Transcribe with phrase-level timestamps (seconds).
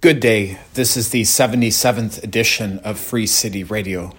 [0.00, 0.60] Good day.
[0.74, 4.12] This is the 77th edition of Free City Radio.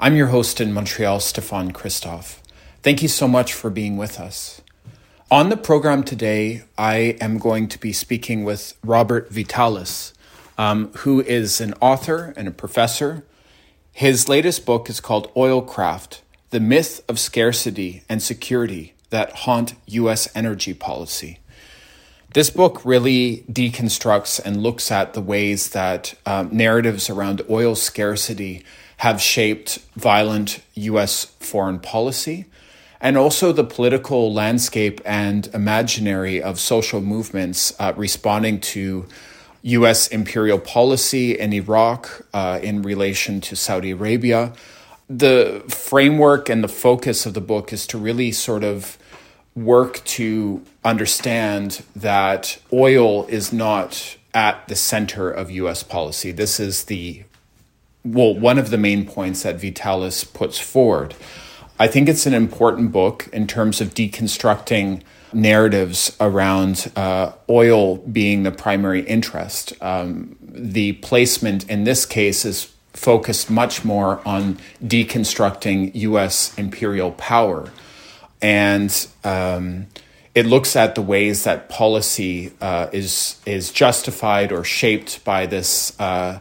[0.00, 2.38] I'm your host in Montreal, Stefan Christoff.
[2.82, 4.62] Thank you so much for being with us.
[5.30, 10.14] On the program today, I am going to be speaking with Robert Vitalis,
[10.56, 13.22] um, who is an author and a professor.
[13.92, 20.34] His latest book is called Oilcraft The Myth of Scarcity and Security That Haunt U.S.
[20.34, 21.40] Energy Policy.
[22.36, 28.62] This book really deconstructs and looks at the ways that um, narratives around oil scarcity
[28.98, 31.24] have shaped violent U.S.
[31.40, 32.44] foreign policy
[33.00, 39.06] and also the political landscape and imaginary of social movements uh, responding to
[39.62, 40.06] U.S.
[40.08, 44.52] imperial policy in Iraq uh, in relation to Saudi Arabia.
[45.08, 48.98] The framework and the focus of the book is to really sort of
[49.56, 56.30] work to understand that oil is not at the center of US policy.
[56.30, 57.24] This is the
[58.04, 61.14] well one of the main points that Vitalis puts forward.
[61.78, 68.42] I think it's an important book in terms of deconstructing narratives around uh, oil being
[68.42, 69.72] the primary interest.
[69.82, 77.70] Um, the placement in this case is focused much more on deconstructing US imperial power
[78.40, 79.86] and um,
[80.34, 85.98] it looks at the ways that policy uh, is is justified or shaped by this
[85.98, 86.40] uh,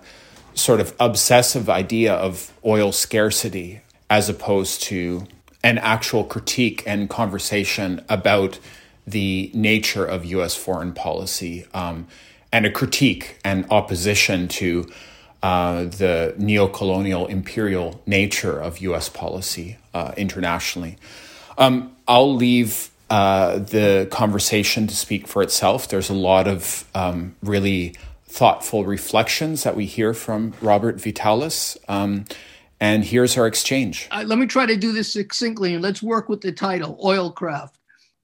[0.53, 5.25] sort of obsessive idea of oil scarcity, as opposed to
[5.63, 8.59] an actual critique and conversation about
[9.07, 10.55] the nature of U.S.
[10.55, 12.07] foreign policy um,
[12.51, 14.87] and a critique and opposition to
[15.41, 19.09] uh, the neo-colonial imperial nature of U.S.
[19.09, 20.97] policy uh, internationally.
[21.57, 25.87] Um, I'll leave uh, the conversation to speak for itself.
[25.87, 27.95] There's a lot of um, really
[28.27, 31.77] thoughtful reflections that we hear from Robert Vitalis.
[31.87, 32.25] Um,
[32.79, 34.07] and here's our exchange.
[34.11, 37.71] Uh, let me try to do this succinctly and let's work with the title Oilcraft.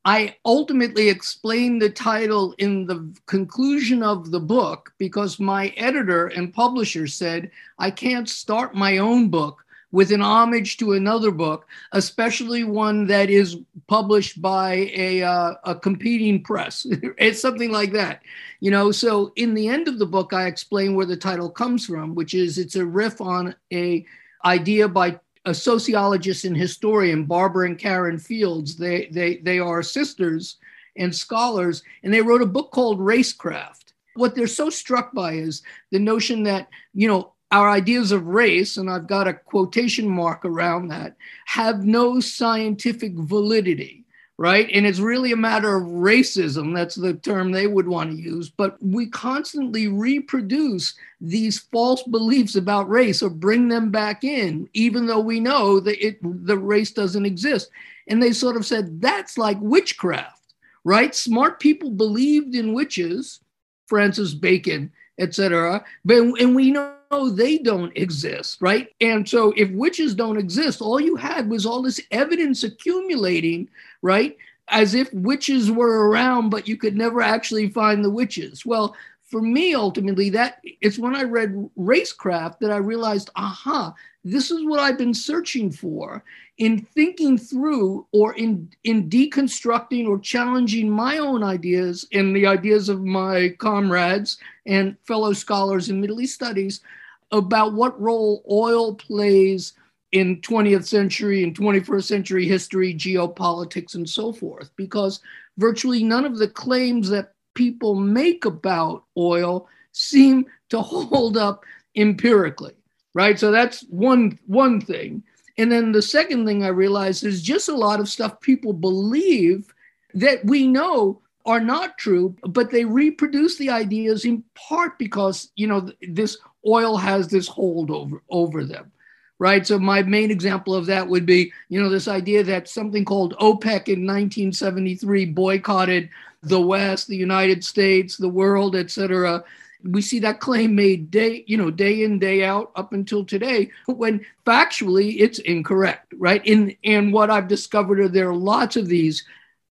[0.03, 6.53] I ultimately explained the title in the conclusion of the book because my editor and
[6.53, 12.63] publisher said, I can't start my own book with an homage to another book, especially
[12.63, 13.57] one that is
[13.87, 16.85] published by a, uh, a competing press.
[17.17, 18.21] it's something like that,
[18.59, 18.91] you know.
[18.91, 22.33] So in the end of the book, I explain where the title comes from, which
[22.33, 24.05] is it's a riff on a
[24.45, 28.75] idea by a sociologist and historian, Barbara and Karen Fields.
[28.75, 30.57] They they they are sisters
[30.97, 33.93] and scholars, and they wrote a book called Racecraft.
[34.15, 38.77] What they're so struck by is the notion that you know our ideas of race,
[38.77, 44.05] and I've got a quotation mark around that, have no scientific validity,
[44.37, 44.69] right?
[44.73, 46.73] And it's really a matter of racism.
[46.73, 48.49] That's the term they would want to use.
[48.49, 55.05] But we constantly reproduce these false beliefs about race or bring them back in, even
[55.05, 57.69] though we know that it, the race doesn't exist.
[58.07, 60.53] And they sort of said that's like witchcraft,
[60.85, 61.13] right?
[61.13, 63.41] Smart people believed in witches,
[63.87, 65.83] Francis Bacon, etc.
[66.05, 68.87] But and we know Oh, they don't exist, right?
[69.01, 73.67] And so if witches don't exist, all you had was all this evidence accumulating,
[74.01, 74.37] right?
[74.69, 78.65] As if witches were around, but you could never actually find the witches.
[78.65, 78.95] Well,
[79.25, 83.93] for me, ultimately, that it's when I read Racecraft that I realized, aha,
[84.23, 86.23] this is what I've been searching for
[86.59, 92.87] in thinking through or in, in deconstructing or challenging my own ideas and the ideas
[92.87, 96.81] of my comrades and fellow scholars in Middle East studies
[97.31, 99.73] about what role oil plays
[100.11, 105.21] in 20th century and 21st century history, geopolitics, and so forth, because
[105.57, 111.63] virtually none of the claims that people make about oil seem to hold up
[111.95, 112.73] empirically,
[113.13, 113.39] right?
[113.39, 115.23] So that's one, one thing.
[115.57, 119.73] And then the second thing I realized is just a lot of stuff people believe
[120.13, 125.67] that we know are not true, but they reproduce the ideas in part because, you
[125.67, 126.37] know, this
[126.67, 128.91] oil has this hold over, over them,
[129.39, 129.65] right?
[129.65, 133.35] So my main example of that would be, you know, this idea that something called
[133.37, 136.09] OPEC in 1973 boycotted
[136.43, 139.43] the West, the United States, the world, et cetera.
[139.83, 143.71] We see that claim made day, you know, day in, day out up until today,
[143.87, 146.45] when factually it's incorrect, right?
[146.45, 149.25] In and what I've discovered are there are lots of these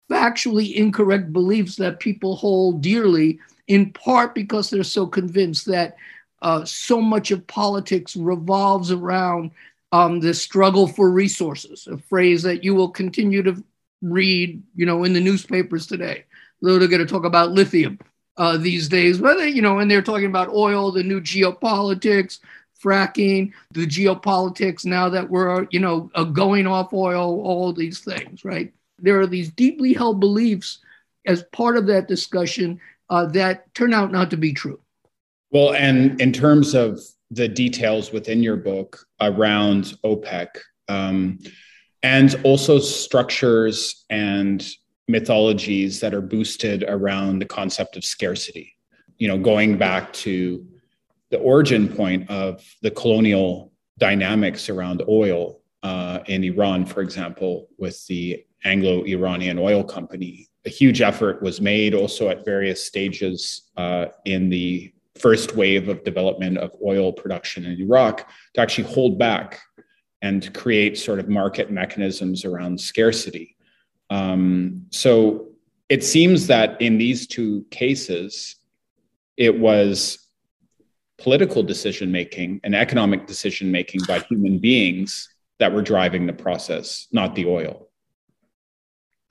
[0.10, 5.98] factually incorrect beliefs that people hold dearly, in part because they're so convinced that
[6.42, 9.52] uh, so much of politics revolves around
[9.92, 13.64] um, the struggle for resources, a phrase that you will continue to
[14.02, 16.26] read, you know, in the newspapers today.
[16.62, 18.00] They're going to talk about lithium,
[18.38, 19.20] uh, these days.
[19.20, 22.40] Whether you know, and they're talking about oil, the new geopolitics,
[22.84, 28.44] fracking, the geopolitics now that we're you know uh, going off oil, all these things,
[28.44, 28.74] right?
[29.00, 30.80] There are these deeply held beliefs
[31.26, 32.80] as part of that discussion
[33.10, 34.80] uh, that turn out not to be true.
[35.56, 37.00] Well, and in terms of
[37.32, 40.48] the details within your book around OPEC,
[40.90, 41.40] um,
[42.04, 44.68] and also structures and
[45.08, 48.74] mythologies that are boosted around the concept of scarcity.
[49.18, 50.68] You know, going back to
[51.32, 58.06] the origin point of the colonial dynamics around oil uh, in Iran, for example, with
[58.08, 60.50] the Anglo Iranian Oil Company.
[60.66, 66.04] A huge effort was made also at various stages uh, in the first wave of
[66.04, 69.62] development of oil production in Iraq to actually hold back
[70.22, 73.56] and create sort of market mechanisms around scarcity.
[74.10, 75.50] Um, so
[75.90, 78.56] it seems that in these two cases,
[79.38, 80.28] it was
[81.18, 85.30] political decision making and economic decision making by human beings
[85.60, 87.88] that were driving the process, not the oil.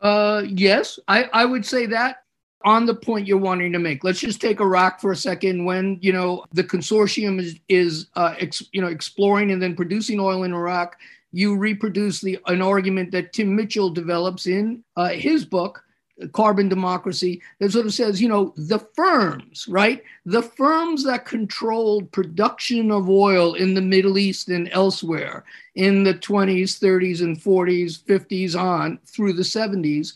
[0.01, 2.24] Uh, yes, I, I would say that
[2.65, 4.03] on the point you're wanting to make.
[4.03, 5.65] Let's just take Iraq for a second.
[5.65, 10.19] When you know the consortium is is uh, ex, you know exploring and then producing
[10.19, 10.97] oil in Iraq,
[11.33, 15.85] you reproduce the an argument that Tim Mitchell develops in uh, his book
[16.33, 20.03] carbon democracy that sort of says, you know, the firms, right?
[20.25, 25.45] The firms that controlled production of oil in the Middle East and elsewhere
[25.75, 30.15] in the 20s, 30s, and 40s, 50s on through the 70s,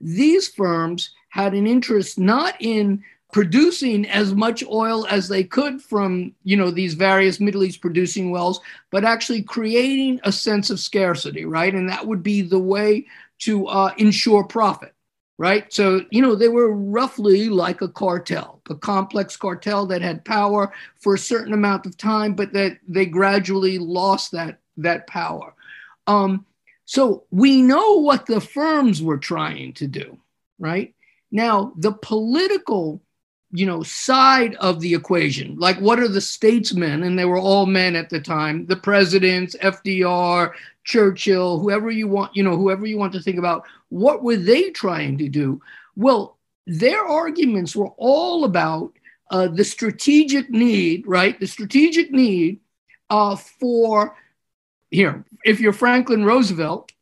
[0.00, 3.02] these firms had an interest not in
[3.32, 8.30] producing as much oil as they could from you know these various middle east producing
[8.30, 8.60] wells
[8.90, 13.04] but actually creating a sense of scarcity right and that would be the way
[13.38, 14.94] to uh, ensure profit
[15.38, 15.72] right?
[15.72, 20.72] So, you know, they were roughly like a cartel, a complex cartel that had power
[20.96, 25.54] for a certain amount of time, but that they gradually lost that, that power.
[26.08, 26.44] Um,
[26.84, 30.18] so we know what the firms were trying to do,
[30.58, 30.94] right?
[31.30, 33.02] Now, the political
[33.50, 37.64] you know side of the equation like what are the statesmen and they were all
[37.64, 40.52] men at the time the presidents fdr
[40.84, 44.70] churchill whoever you want you know whoever you want to think about what were they
[44.70, 45.60] trying to do?
[45.96, 48.92] Well, their arguments were all about
[49.30, 51.38] uh, the strategic need, right?
[51.38, 52.60] The strategic need
[53.10, 54.16] uh, for,
[54.90, 56.92] here, if you're Franklin Roosevelt,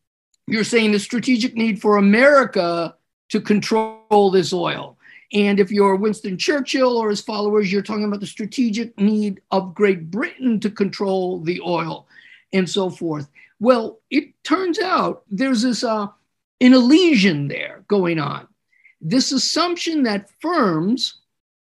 [0.46, 2.94] you're saying the strategic need for America
[3.30, 4.96] to control this oil.
[5.32, 9.74] And if you're Winston Churchill or his followers, you're talking about the strategic need of
[9.74, 12.06] Great Britain to control the oil
[12.52, 13.28] and so forth.
[13.58, 16.06] Well, it turns out there's this uh,
[16.60, 18.46] an illusion there going on.
[19.00, 21.18] This assumption that firms,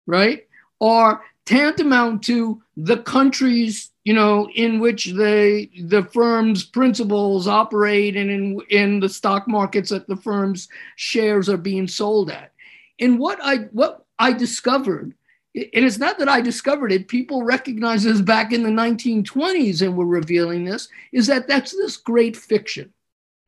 [0.07, 0.47] right,
[0.81, 8.31] are tantamount to the countries, you know, in which they the firm's principals operate and
[8.31, 12.53] in, in the stock markets that the firm's shares are being sold at.
[13.01, 15.13] And what I what I discovered,
[15.57, 19.97] and it's not that I discovered it, people recognized this back in the 1920s and
[19.97, 22.93] were revealing this, is that that's this great fiction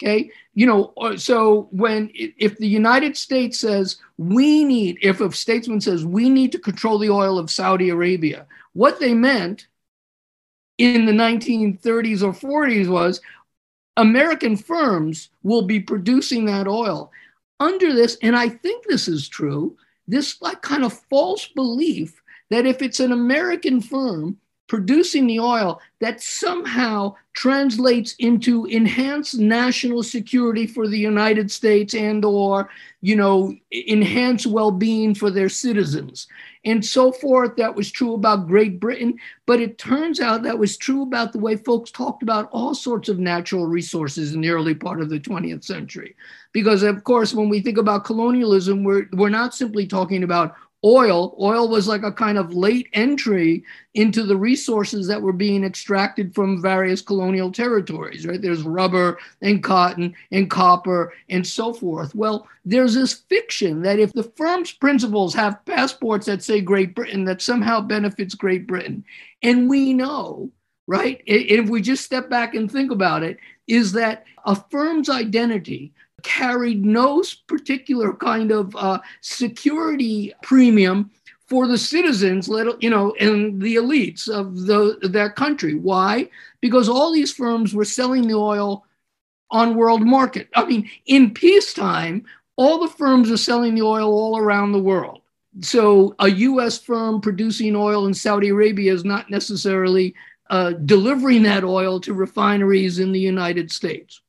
[0.01, 5.31] Okay, you know, uh, so when if the United States says we need, if a
[5.33, 9.69] statesman says we need to control the oil of Saudi Arabia, what they meant
[10.79, 13.21] in the 1930s or 40s was
[13.97, 17.13] American firms will be producing that oil
[17.61, 19.77] under this, and I think this is true.
[20.09, 24.37] This like kind of false belief that if it's an American firm
[24.73, 32.25] producing the oil that somehow translates into enhanced national security for the United States and
[32.25, 32.71] or
[33.03, 36.27] you know enhanced well-being for their citizens.
[36.65, 40.79] And so forth that was true about Great Britain but it turns out that was
[40.79, 44.75] true about the way folks talked about all sorts of natural resources in the early
[44.75, 46.17] part of the 20th century.
[46.53, 51.37] Because of course when we think about colonialism we're we're not simply talking about oil.
[51.41, 53.63] Oil was like a kind of late entry
[53.95, 58.41] into the resources that were being extracted from various colonial territories, right?
[58.41, 62.15] There's rubber and cotton and copper and so forth.
[62.15, 67.25] Well, there's this fiction that if the firm's principals have passports that say Great Britain,
[67.27, 69.05] that somehow benefits Great Britain.
[69.43, 70.51] And we know,
[70.87, 71.23] right?
[71.27, 76.85] If we just step back and think about it, is that a firm's identity carried
[76.85, 81.11] no particular kind of uh, security premium
[81.47, 85.75] for the citizens, let you know, and the elites of the, that country.
[85.75, 86.31] Why?
[86.63, 88.87] Because all these firms were selling the oil
[89.51, 90.49] on world market.
[90.55, 92.25] I mean, in peacetime,
[92.57, 95.21] all the firms are selling the oil all around the world.
[95.61, 96.79] so a U.S.
[96.79, 100.15] firm producing oil in Saudi Arabia is not necessarily
[100.49, 104.22] uh, delivering that oil to refineries in the United States,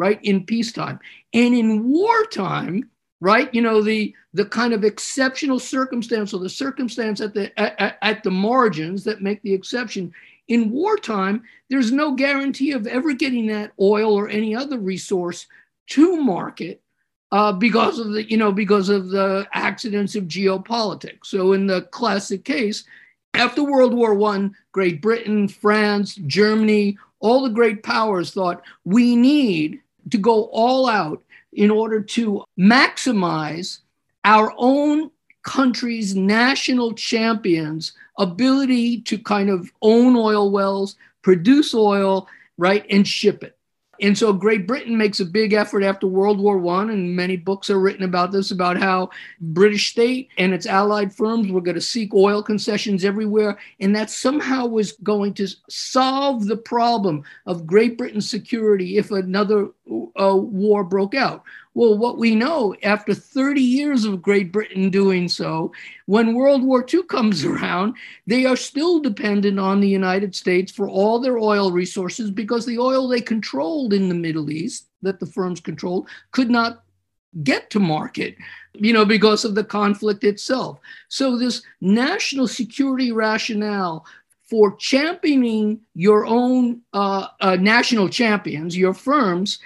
[0.00, 0.18] right?
[0.22, 0.98] In peacetime
[1.34, 2.88] and in wartime,
[3.20, 3.54] right?
[3.54, 8.22] You know the the kind of exceptional circumstance or the circumstance at the at, at
[8.22, 10.12] the margins that make the exception.
[10.48, 15.46] In wartime, there's no guarantee of ever getting that oil or any other resource
[15.88, 16.80] to market
[17.30, 21.26] uh, because of the you know because of the accidents of geopolitics.
[21.26, 22.84] So in the classic case,
[23.34, 29.82] after World War One, Great Britain, France, Germany, all the great powers thought we need
[30.10, 33.80] to go all out in order to maximize
[34.24, 35.10] our own
[35.42, 42.28] country's national champions' ability to kind of own oil wells, produce oil,
[42.58, 43.56] right, and ship it.
[44.00, 47.68] And so Great Britain makes a big effort after World War One, and many books
[47.68, 51.80] are written about this, about how British state and its allied firms were going to
[51.80, 57.98] seek oil concessions everywhere, and that somehow was going to solve the problem of Great
[57.98, 59.68] Britain's security if another
[60.18, 61.42] uh, war broke out.
[61.74, 65.72] Well, what we know after 30 years of Great Britain doing so,
[66.06, 67.94] when World War II comes around,
[68.26, 72.78] they are still dependent on the United States for all their oil resources because the
[72.78, 76.82] oil they controlled in the Middle East, that the firms controlled, could not
[77.44, 78.36] get to market,
[78.74, 80.80] you know, because of the conflict itself.
[81.08, 84.04] So, this national security rationale
[84.42, 89.60] for championing your own uh, uh, national champions, your firms,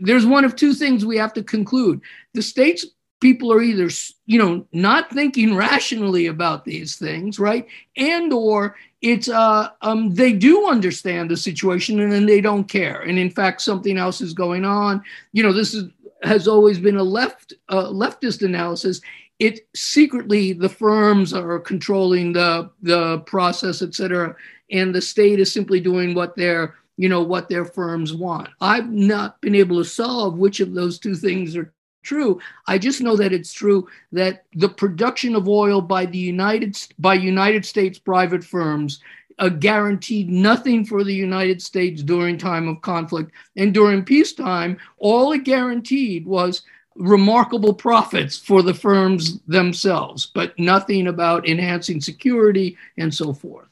[0.00, 2.00] there's one of two things we have to conclude.
[2.34, 2.86] The states
[3.20, 3.88] people are either
[4.26, 7.66] you know not thinking rationally about these things right?
[7.96, 13.00] And or it's uh um they do understand the situation and then they don't care.
[13.02, 15.02] And in fact something else is going on.
[15.32, 15.90] You know this is
[16.22, 19.00] has always been a left uh, leftist analysis.
[19.38, 24.34] It secretly the firms are controlling the the process et cetera.
[24.70, 28.48] And the state is simply doing what they're you know what their firms want.
[28.60, 31.72] I've not been able to solve which of those two things are
[32.06, 32.40] true.
[32.66, 37.14] I just know that it's true that the production of oil by the united by
[37.14, 39.00] united states private firms
[39.38, 43.32] uh, guaranteed nothing for the united states during time of conflict.
[43.56, 46.62] And during peacetime all it guaranteed was
[46.94, 53.68] remarkable profits for the firms themselves but nothing about enhancing security and so forth.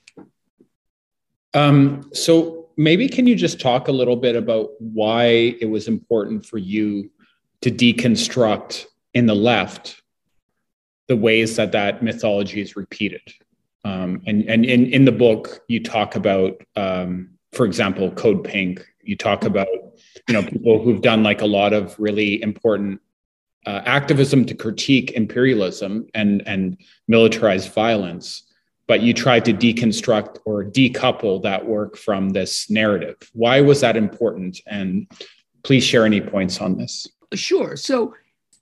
[1.55, 5.25] Um, so maybe can you just talk a little bit about why
[5.61, 7.11] it was important for you
[7.63, 10.03] to deconstruct in the left
[11.07, 13.23] the ways that that mythology is repeated?
[13.85, 18.85] Um, and and in, in the book you talk about um, for example code pink.
[19.03, 19.69] You talk about
[20.29, 23.01] you know people who've done like a lot of really important
[23.67, 26.79] uh, activism to critique imperialism and and
[27.09, 28.45] militarized violence
[28.87, 33.17] but you tried to deconstruct or decouple that work from this narrative.
[33.33, 34.61] Why was that important?
[34.67, 35.11] And
[35.63, 37.07] please share any points on this.
[37.33, 37.77] Sure.
[37.77, 38.15] So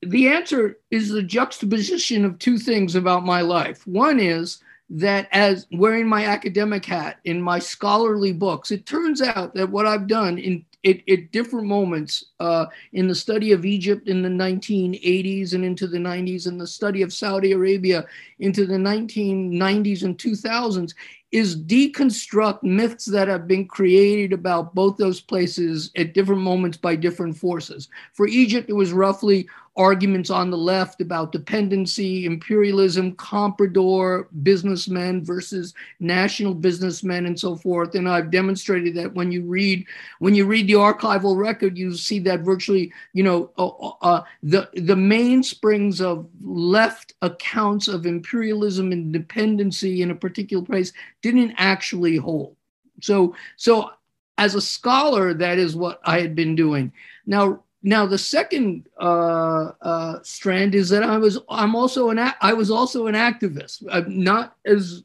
[0.02, 3.86] the answer is the juxtaposition of two things about my life.
[3.86, 9.54] One is that as wearing my academic hat in my scholarly books, it turns out
[9.54, 14.08] that what I've done in at, at different moments uh, in the study of Egypt
[14.08, 18.04] in the 1980s and into the 90s, and the study of Saudi Arabia
[18.38, 20.94] into the 1990s and 2000s,
[21.32, 26.94] is deconstruct myths that have been created about both those places at different moments by
[26.94, 27.88] different forces.
[28.12, 35.72] For Egypt, it was roughly arguments on the left about dependency, imperialism, comprador businessmen versus
[35.98, 37.94] national businessmen, and so forth.
[37.94, 39.86] And I've demonstrated that when you read
[40.18, 44.22] when you read the archival record, you see that virtually, you know, uh, uh, uh
[44.42, 51.54] the the mainsprings of left accounts of imperialism and dependency in a particular place didn't
[51.56, 52.56] actually hold.
[53.00, 53.90] So so
[54.38, 56.92] as a scholar, that is what I had been doing.
[57.26, 62.52] Now, now the second uh, uh, strand is that I was I'm also an I
[62.52, 63.84] was also an activist.
[63.90, 65.02] I'm not as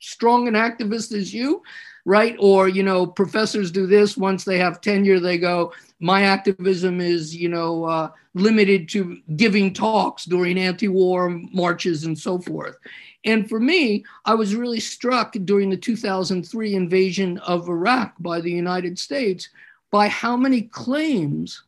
[0.00, 1.62] strong an activist as you,
[2.04, 2.36] right?
[2.38, 5.72] Or you know, professors do this once they have tenure, they go.
[6.00, 12.38] My activism is you know uh, limited to giving talks during anti-war marches and so
[12.38, 12.76] forth.
[13.24, 18.50] And for me, I was really struck during the 2003 invasion of Iraq by the
[18.50, 19.48] United States
[19.90, 21.62] by how many claims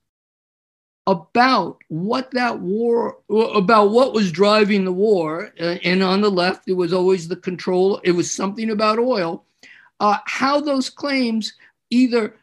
[1.06, 6.68] about what that war about what was driving the war uh, and on the left
[6.68, 9.44] it was always the control it was something about oil
[9.98, 11.54] uh, how those claims
[11.90, 12.34] either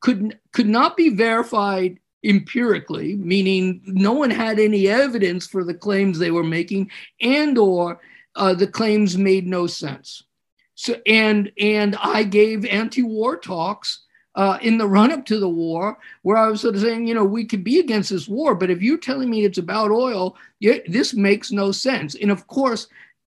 [0.00, 6.18] could could not be verified empirically, meaning no one had any evidence for the claims
[6.18, 8.00] they were making, and or
[8.36, 10.22] uh, the claims made no sense.
[10.74, 14.01] So and and I gave anti-war talks
[14.34, 17.24] uh, in the run-up to the war, where I was sort of saying, you know,
[17.24, 21.14] we could be against this war, but if you're telling me it's about oil, this
[21.14, 22.14] makes no sense.
[22.14, 22.88] And of course,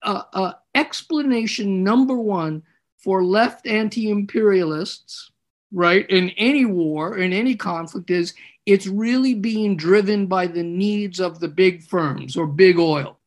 [0.04, 2.64] uh, uh, explanation number one
[2.98, 5.32] for left anti-imperialists,
[5.72, 8.34] right, in any war, in any conflict, is
[8.66, 13.18] it's really being driven by the needs of the big firms or big oil,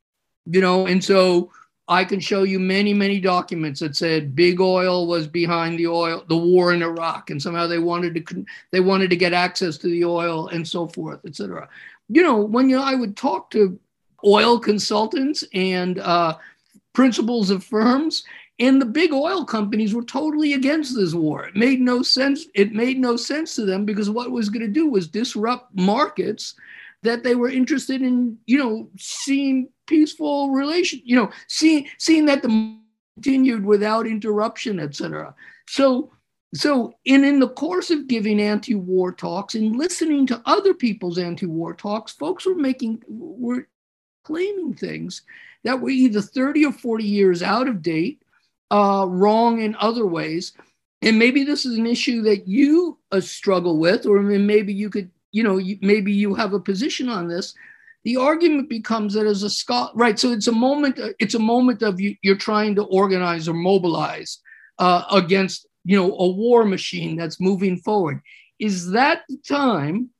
[0.46, 1.50] you know, and so
[1.90, 6.24] I can show you many, many documents that said big oil was behind the oil,
[6.28, 9.88] the war in Iraq, and somehow they wanted to they wanted to get access to
[9.88, 11.68] the oil and so forth, etc.
[12.08, 13.76] You know, when you I would talk to
[14.24, 16.36] oil consultants and uh,
[16.92, 18.22] principals of firms,
[18.60, 21.46] and the big oil companies were totally against this war.
[21.46, 22.46] It made no sense.
[22.54, 25.74] It made no sense to them because what it was going to do was disrupt
[25.74, 26.54] markets
[27.02, 32.42] that they were interested in, you know, seeing peaceful relation, you know, seeing seeing that
[32.42, 32.76] the
[33.16, 35.34] continued without interruption, etc.
[35.68, 36.10] So
[36.54, 41.74] so in in the course of giving anti-war talks and listening to other people's anti-war
[41.74, 43.68] talks, folks were making were
[44.24, 45.22] claiming things
[45.64, 48.22] that were either 30 or 40 years out of date,
[48.70, 50.52] uh, wrong in other ways.
[51.02, 55.10] And maybe this is an issue that you uh, struggle with, or maybe you could
[55.32, 57.54] you know, maybe you have a position on this.
[58.04, 60.18] The argument becomes that as a scholar, right?
[60.18, 60.98] So it's a moment.
[61.18, 64.38] It's a moment of you, you're trying to organize or mobilize
[64.78, 68.20] uh, against, you know, a war machine that's moving forward.
[68.58, 70.10] Is that the time?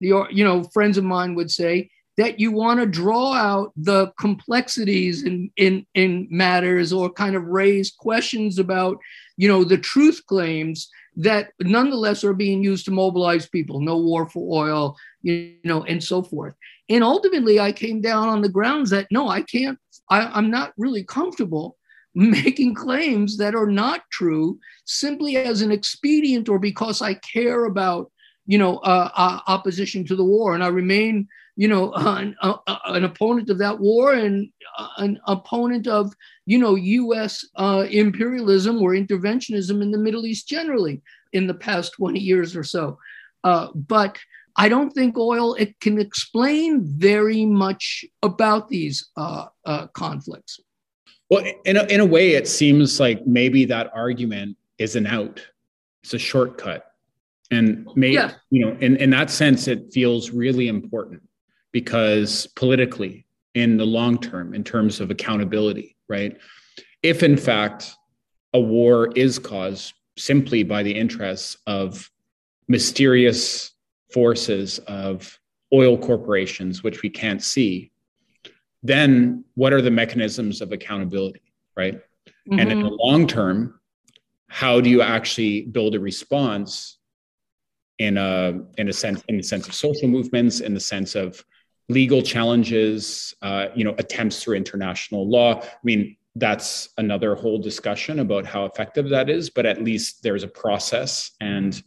[0.00, 4.12] The you know, friends of mine would say that you want to draw out the
[4.18, 8.98] complexities in, in, in matters or kind of raise questions about
[9.36, 13.80] you know the truth claims that nonetheless are being used to mobilize people.
[13.80, 16.54] No war for oil you know and so forth.
[16.88, 19.78] And ultimately i came down on the grounds that no i can't
[20.10, 21.76] I, i'm not really comfortable
[22.14, 28.10] making claims that are not true simply as an expedient or because i care about
[28.46, 30.54] you know uh, uh, opposition to the war.
[30.54, 31.28] And i remain
[31.58, 36.14] you know an, uh, an opponent of that war and uh, an opponent of
[36.48, 37.44] you know, U.S.
[37.56, 41.02] Uh, imperialism or interventionism in the Middle East generally
[41.34, 42.98] in the past 20 years or so.
[43.44, 44.18] Uh, but
[44.56, 50.58] I don't think oil it can explain very much about these uh, uh, conflicts.
[51.28, 55.46] Well, in a, in a way, it seems like maybe that argument is an out.
[56.02, 56.92] It's a shortcut,
[57.50, 58.32] and maybe yeah.
[58.48, 61.20] you know, in in that sense, it feels really important
[61.72, 66.36] because politically, in the long term, in terms of accountability, right?
[67.02, 67.94] If in fact
[68.54, 72.10] a war is caused simply by the interests of
[72.68, 73.72] mysterious
[74.12, 75.38] forces of
[75.72, 77.90] oil corporations, which we can't see,
[78.82, 81.42] then what are the mechanisms of accountability,
[81.76, 81.96] right?
[81.96, 82.58] Mm-hmm.
[82.58, 83.80] And in the long term,
[84.48, 86.98] how do you actually build a response
[87.98, 91.44] in a in a sense in the sense of social movements, in the sense of
[91.88, 95.60] legal challenges, uh, you know, attempts through international law.
[95.62, 100.42] I mean, that's another whole discussion about how effective that is, but at least there's
[100.42, 101.82] a process and,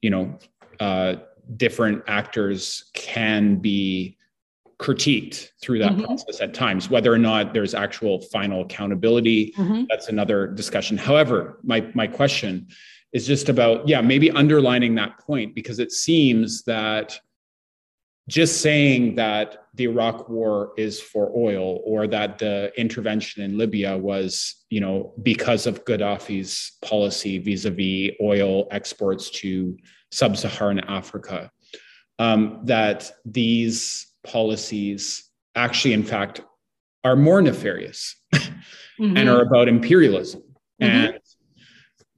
[0.00, 0.38] you know,
[0.80, 1.16] uh,
[1.56, 4.16] different actors can be
[4.78, 6.04] critiqued through that mm-hmm.
[6.04, 9.82] process at times whether or not there's actual final accountability mm-hmm.
[9.88, 12.64] that's another discussion however my my question
[13.12, 17.18] is just about yeah maybe underlining that point because it seems that
[18.28, 23.96] just saying that the Iraq war is for oil or that the intervention in Libya
[23.96, 29.76] was, you know, because of Gaddafi's policy vis-a-vis oil exports to
[30.12, 31.50] sub-Saharan Africa,
[32.18, 36.42] um, that these policies actually, in fact,
[37.04, 39.16] are more nefarious mm-hmm.
[39.16, 40.42] and are about imperialism,
[40.82, 40.84] mm-hmm.
[40.84, 41.20] and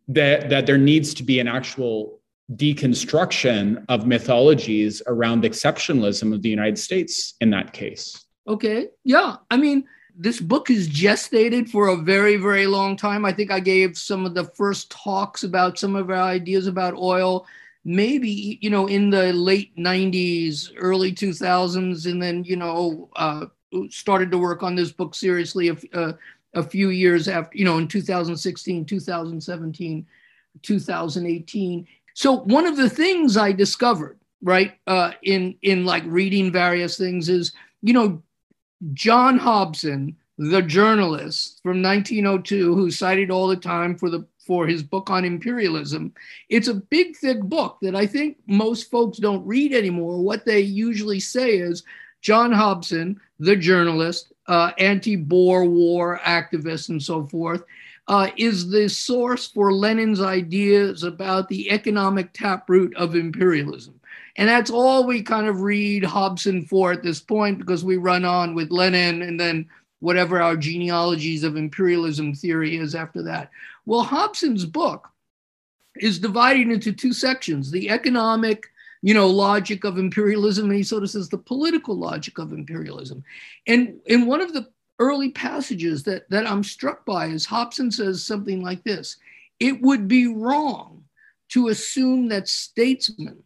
[0.09, 2.20] that that there needs to be an actual
[2.57, 8.25] deconstruction of mythologies around exceptionalism of the United States in that case.
[8.49, 8.89] Okay.
[9.05, 9.37] Yeah.
[9.51, 9.85] I mean,
[10.17, 13.25] this book is gestated for a very, very long time.
[13.25, 16.95] I think I gave some of the first talks about some of our ideas about
[16.95, 17.47] oil,
[17.85, 23.47] maybe, you know, in the late 90s, early 2000s, and then, you know, uh,
[23.89, 26.13] started to work on this book seriously a, uh,
[26.55, 30.07] a few years after, you know, in 2016, 2017,
[30.63, 31.87] 2018
[32.21, 37.31] so one of the things I discovered, right, uh, in in like reading various things
[37.31, 38.23] is, you know,
[38.93, 44.83] John Hobson, the journalist from 1902, who's cited all the time for the for his
[44.83, 46.13] book on imperialism.
[46.51, 50.23] It's a big, thick book that I think most folks don't read anymore.
[50.23, 51.85] What they usually say is
[52.21, 57.63] John Hobson, the journalist, uh, anti-Boer war activist, and so forth,
[58.09, 64.01] uh, is the source for Lenin's ideas about the economic taproot of imperialism.
[64.37, 68.25] And that's all we kind of read Hobson for at this point because we run
[68.25, 69.69] on with Lenin and then
[70.01, 73.51] whatever our genealogies of imperialism theory is after that.
[73.87, 75.09] Well, Hobson's book
[75.97, 78.71] is divided into two sections the economic
[79.03, 83.25] you know logic of imperialism and he sort of says the political logic of imperialism
[83.67, 84.69] and in one of the
[85.01, 89.17] early passages that, that i'm struck by is hobson says something like this
[89.59, 91.03] it would be wrong
[91.49, 93.43] to assume that statesmen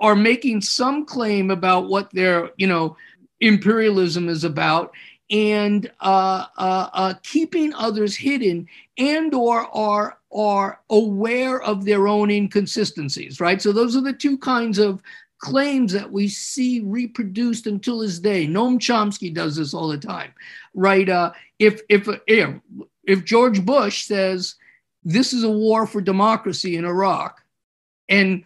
[0.00, 2.96] are making some claim about what their you know
[3.40, 4.92] imperialism is about
[5.30, 8.66] and uh, uh, uh, keeping others hidden
[8.98, 13.62] and or are are aware of their own inconsistencies right?
[13.62, 15.02] So those are the two kinds of
[15.38, 18.46] claims that we see reproduced until this day.
[18.46, 20.32] Noam chomsky does this all the time
[20.74, 22.08] right uh, if if
[23.04, 24.54] if george bush says
[25.04, 27.42] this is a war for democracy in iraq
[28.08, 28.44] and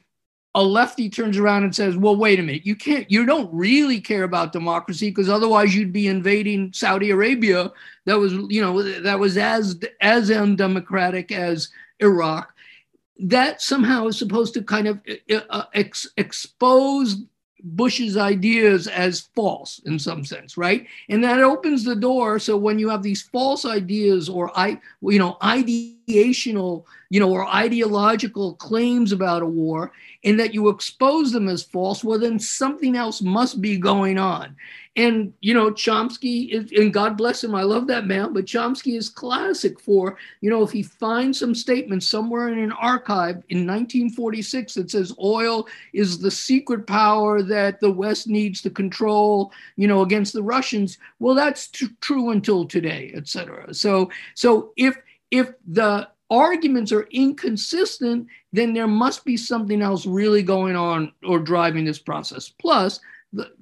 [0.56, 2.64] a lefty turns around and says, "Well, wait a minute.
[2.64, 3.08] You can't.
[3.10, 7.70] You don't really care about democracy because otherwise you'd be invading Saudi Arabia.
[8.06, 11.68] That was, you know, that was as as undemocratic as
[12.00, 12.54] Iraq.
[13.18, 17.16] That somehow is supposed to kind of uh, uh, ex- expose
[17.64, 20.86] Bush's ideas as false in some sense, right?
[21.08, 22.38] And that opens the door.
[22.38, 27.46] So when you have these false ideas or I, you know, ideational, you know, or
[27.48, 29.92] ideological claims about a war,
[30.24, 34.56] and that you expose them as false, well, then something else must be going on.
[34.96, 38.96] And, you know, Chomsky, is, and God bless him, I love that man, but Chomsky
[38.96, 43.66] is classic for, you know, if he finds some statement somewhere in an archive in
[43.66, 49.86] 1946 that says oil is the secret power that the West needs to control, you
[49.86, 53.74] know, against the Russians, well, that's t- true until today, et cetera.
[53.74, 54.96] So, so if,
[55.30, 61.38] if the arguments are inconsistent, then there must be something else really going on or
[61.38, 62.48] driving this process.
[62.48, 62.98] Plus,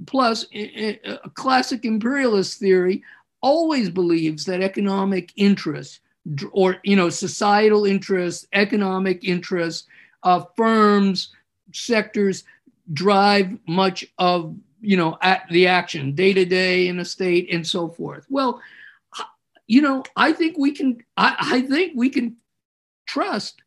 [0.07, 3.03] plus, a classic imperialist theory
[3.41, 6.01] always believes that economic interests
[6.53, 9.87] or you know societal interests, economic interests
[10.23, 11.35] of firms,
[11.73, 12.45] sectors
[12.93, 15.19] drive much of you know
[15.51, 18.27] the action day to day in a state and so forth.
[18.31, 18.61] Well,
[19.67, 21.03] you know, I think we can.
[21.17, 22.37] I, I think we can
[23.07, 23.63] trust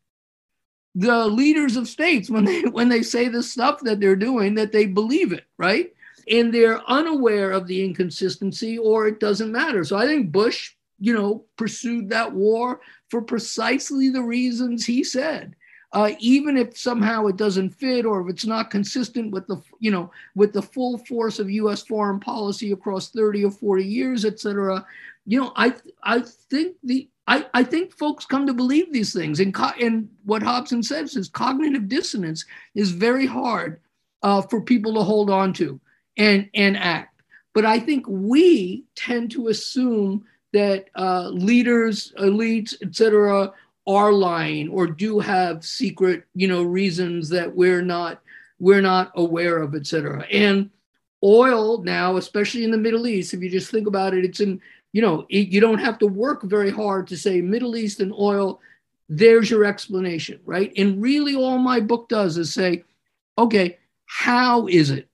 [0.98, 4.72] the leaders of states when they when they say the stuff that they're doing that
[4.72, 5.94] they believe it right
[6.30, 11.14] and they're unaware of the inconsistency or it doesn't matter so i think bush you
[11.14, 15.56] know pursued that war for precisely the reasons he said
[15.94, 19.92] uh, even if somehow it doesn't fit or if it's not consistent with the you
[19.92, 21.82] know with the full force of U.S.
[21.84, 24.86] foreign policy across 30 or 40 years, et cetera,
[25.26, 29.40] you know, I I think the I, I think folks come to believe these things.
[29.40, 33.82] And, co- and what Hobson says is cognitive dissonance is very hard
[34.24, 35.80] uh, for people to hold on to
[36.18, 37.22] and, and act.
[37.54, 43.52] But I think we tend to assume that uh, leaders, elites, etc.,
[43.88, 48.22] are lying or do have secret, you know, reasons that we're not
[48.60, 50.26] we're not aware of, etc.
[50.32, 50.70] And
[51.24, 54.60] oil now, especially in the Middle East, if you just think about it, it's in
[54.98, 58.60] you know, it, you don't have to work very hard to say Middle Eastern oil,
[59.08, 60.74] there's your explanation, right?
[60.76, 62.84] And really, all my book does is say,
[63.38, 65.08] okay, how is it?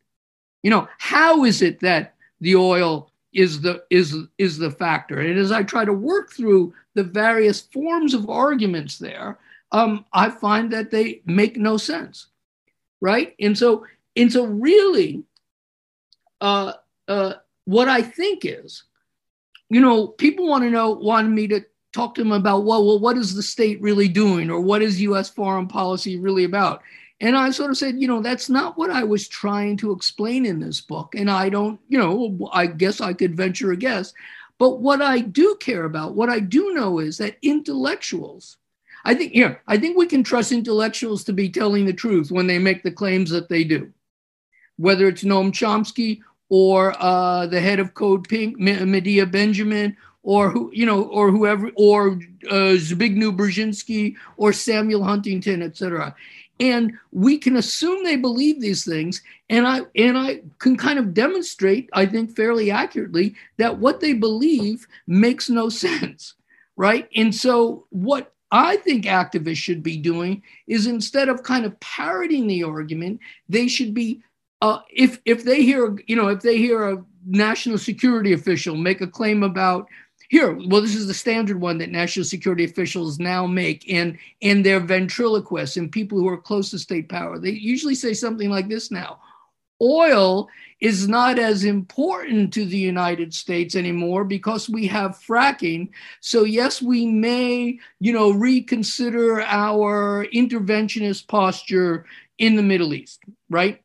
[0.62, 5.20] You know, how is it that the oil is the is is the factor?
[5.20, 9.38] And as I try to work through the various forms of arguments there,
[9.74, 12.28] um, I find that they make no sense,
[13.02, 13.36] right?
[13.38, 15.24] And so, and so, really,
[16.40, 16.72] uh,
[17.10, 17.34] uh,
[17.66, 18.84] what I think is
[19.70, 21.62] you know, people want to know, wanted me to
[21.94, 25.02] talk to them about, well, well, what is the state really doing, or what is
[25.02, 25.30] U.S.
[25.30, 26.82] foreign policy really about?
[27.22, 30.46] And I sort of said, you know, that's not what I was trying to explain
[30.46, 31.16] in this book.
[31.16, 34.14] And I don't, you know, I guess I could venture a guess.
[34.58, 38.58] But what I do care about, what I do know is that intellectuals,
[39.06, 42.48] I think, yeah, I think we can trust intellectuals to be telling the truth when
[42.48, 43.92] they make the claims that they do.
[44.78, 46.22] Whether it's Noam Chomsky
[46.56, 51.72] or uh, the head of Code Pink, Medea Benjamin, or who you know, or whoever,
[51.76, 52.10] or
[52.48, 56.16] uh, Zbigniew Brzezinski, or Samuel Huntington, etc.
[56.60, 61.12] and we can assume they believe these things and i and i can kind of
[61.12, 66.36] demonstrate i think fairly accurately that what they believe makes no sense
[66.78, 71.80] right and so what I think activists should be doing is instead of kind of
[71.80, 74.22] parroting the argument, they should be,
[74.64, 79.02] uh, if if they hear, you know, if they hear a national security official make
[79.02, 79.90] a claim about
[80.30, 84.66] here, well, this is the standard one that national security officials now make and and
[84.66, 87.38] their ventriloquists and people who are close to state power.
[87.38, 89.20] They usually say something like this now.
[89.82, 90.48] Oil
[90.80, 95.90] is not as important to the United States anymore because we have fracking.
[96.22, 102.06] So yes, we may, you know, reconsider our interventionist posture
[102.38, 103.83] in the Middle East, right?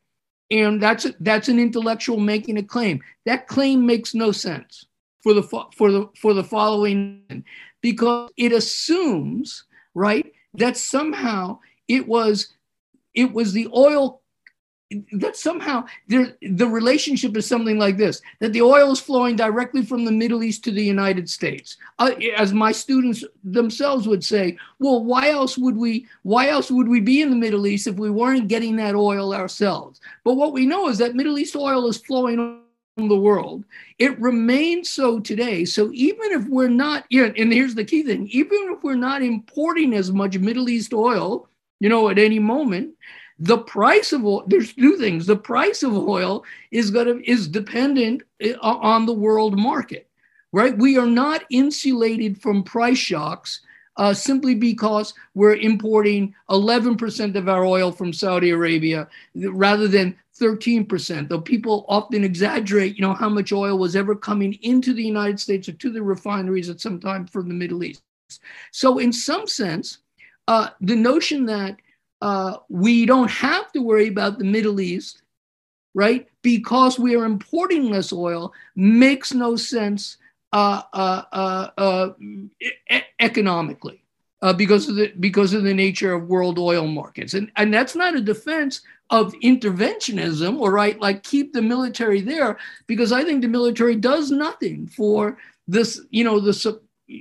[0.51, 3.01] And that's a, that's an intellectual making a claim.
[3.25, 4.85] That claim makes no sense
[5.21, 7.43] for the for the for the following
[7.81, 12.53] because it assumes right that somehow it was
[13.13, 14.18] it was the oil
[15.11, 20.03] that somehow the relationship is something like this that the oil is flowing directly from
[20.03, 25.03] the middle east to the united states uh, as my students themselves would say well
[25.03, 28.09] why else would we why else would we be in the middle east if we
[28.09, 31.97] weren't getting that oil ourselves but what we know is that middle east oil is
[31.97, 33.63] flowing on the world.
[33.97, 35.63] It remains so today.
[35.63, 39.93] So even if we're not, and here's the key thing, even if we're not importing
[39.93, 41.47] as much Middle East oil,
[41.79, 42.95] you know, at any moment,
[43.39, 45.25] the price of oil, there's two things.
[45.25, 50.09] The price of oil is gonna is dependent eh, on the world market,
[50.51, 50.77] right?
[50.77, 53.61] We are not insulated from price shocks
[53.95, 61.27] uh, simply because we're importing 11% of our oil from Saudi Arabia rather than 13%,
[61.27, 65.39] though people often exaggerate, you know, how much oil was ever coming into the United
[65.39, 68.01] States or to the refineries at some time from the Middle East.
[68.71, 69.97] So, in some sense,
[70.47, 71.77] uh, the notion that
[72.21, 75.21] uh, we don't have to worry about the Middle East,
[75.93, 80.17] right, because we are importing less oil makes no sense
[80.51, 82.09] uh, uh, uh, uh
[82.59, 84.01] e- economically
[84.41, 87.95] uh, because of the because of the nature of world oil markets, and and that's
[87.95, 93.47] not a defense of interventionism, right, like keep the military there, because I think the
[93.47, 96.79] military does nothing for this, you know, the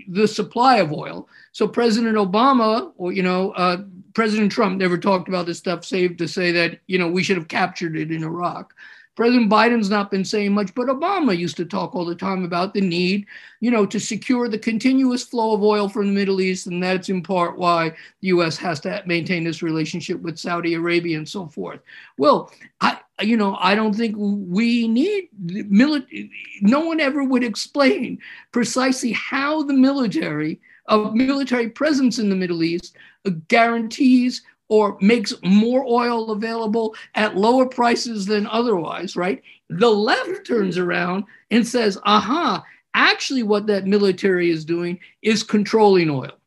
[0.08, 1.28] the supply of oil.
[1.52, 3.78] So President Obama, or you know, uh,
[4.14, 7.36] President Trump never talked about this stuff, save to say that you know we should
[7.36, 8.74] have captured it in Iraq.
[9.18, 12.72] President Biden's not been saying much, but Obama used to talk all the time about
[12.72, 13.26] the need,
[13.58, 17.08] you know, to secure the continuous flow of oil from the Middle East, and that's
[17.08, 17.88] in part why
[18.20, 18.56] the U.S.
[18.58, 21.80] has to maintain this relationship with Saudi Arabia and so forth.
[22.16, 26.30] Well, I, you know, I don't think we need military.
[26.60, 28.20] No one ever would explain
[28.52, 35.34] precisely how the military, a military presence in the Middle East, Uh, guarantees or makes
[35.42, 39.42] more oil available at lower prices than otherwise, right?
[39.70, 42.62] The left turns around and says, aha,
[42.94, 46.38] actually what that military is doing is controlling oil,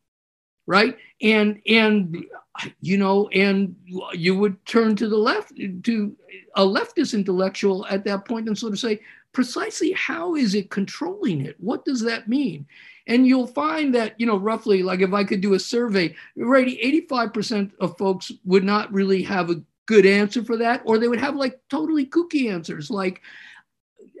[0.66, 0.96] right?
[1.20, 2.24] And and
[2.80, 3.74] you know, and
[4.12, 6.16] you would turn to the left to
[6.54, 9.00] a leftist intellectual at that point and sort of say,
[9.32, 11.56] precisely how is it controlling it?
[11.58, 12.66] What does that mean?
[13.06, 16.78] And you'll find that, you know, roughly, like if I could do a survey, already
[17.10, 21.20] 85% of folks would not really have a good answer for that, or they would
[21.20, 23.20] have like totally kooky answers, like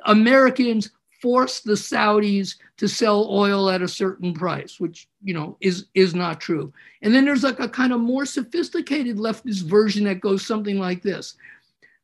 [0.04, 0.90] Americans
[1.20, 6.14] force the Saudis to sell oil at a certain price, which you know is is
[6.14, 6.72] not true.
[7.00, 11.02] And then there's like a kind of more sophisticated leftist version that goes something like
[11.02, 11.36] this: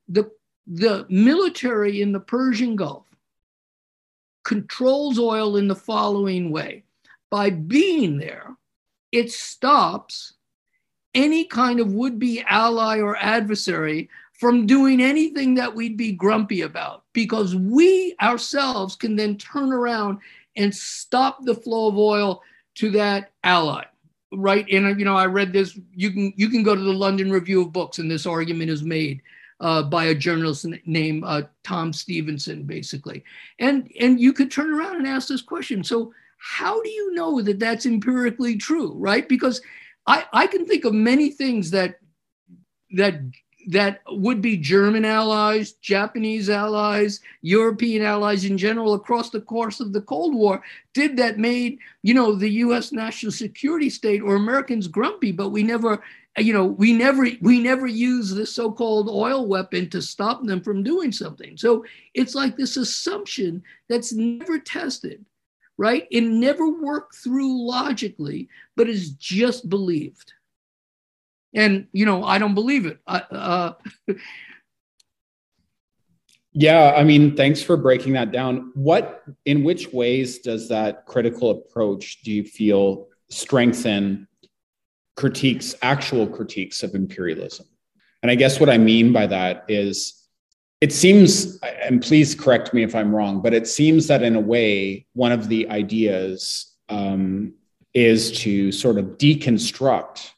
[0.08, 0.30] the
[0.68, 3.07] the military in the Persian Gulf
[4.48, 6.82] controls oil in the following way.
[7.28, 8.56] By being there,
[9.12, 10.32] it stops
[11.14, 16.62] any kind of would be ally or adversary from doing anything that we'd be grumpy
[16.62, 20.18] about because we ourselves can then turn around
[20.56, 22.40] and stop the flow of oil
[22.76, 23.84] to that ally.
[24.32, 27.30] Right and you know i read this you can you can go to the london
[27.30, 29.22] review of books and this argument is made
[29.60, 33.24] uh, by a journalist named uh, Tom Stevenson, basically.
[33.58, 35.82] And, and you could turn around and ask this question.
[35.82, 39.28] So, how do you know that that's empirically true, right?
[39.28, 39.60] Because
[40.06, 41.98] I, I can think of many things that
[42.92, 43.20] that
[43.68, 49.92] that would be German allies, Japanese allies, European allies in general across the course of
[49.92, 50.62] the Cold War
[50.94, 55.62] did that made, you know, the US national security state or Americans grumpy, but we
[55.62, 56.02] never
[56.38, 60.82] you know we never we never use the so-called oil weapon to stop them from
[60.82, 65.24] doing something so it's like this assumption that's never tested
[65.76, 70.32] right it never worked through logically but is just believed
[71.54, 72.98] And, you know, I don't believe it.
[73.06, 73.72] Uh,
[76.52, 78.70] yeah, I mean, thanks for breaking that down.
[78.74, 84.28] What, in which ways does that critical approach do you feel strengthen
[85.18, 87.66] critiques, actual critiques of imperialism?
[88.22, 90.14] And I guess what I mean by that is
[90.80, 94.40] it seems, and please correct me if I'm wrong, but it seems that in a
[94.40, 97.54] way, one of the ideas um,
[97.94, 100.30] is to sort of deconstruct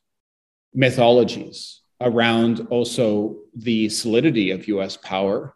[0.73, 5.55] mythologies around also the solidity of US power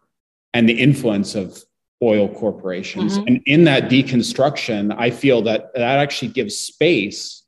[0.53, 1.59] and the influence of
[2.03, 3.17] oil corporations.
[3.17, 3.27] Mm-hmm.
[3.27, 7.44] And in that deconstruction, I feel that that actually gives space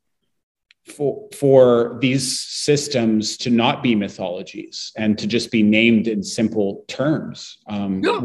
[0.87, 6.85] for, for these systems to not be mythologies and to just be named in simple
[6.87, 7.57] terms.
[7.67, 8.21] Um, yeah.